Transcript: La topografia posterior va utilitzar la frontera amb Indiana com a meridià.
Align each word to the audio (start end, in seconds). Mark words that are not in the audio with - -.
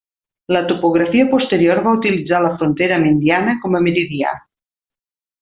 La 0.55 0.61
topografia 0.69 1.25
posterior 1.33 1.81
va 1.87 1.93
utilitzar 1.99 2.39
la 2.45 2.49
frontera 2.63 2.97
amb 2.97 3.11
Indiana 3.11 3.55
com 3.67 3.79
a 3.79 3.83
meridià. 3.91 4.35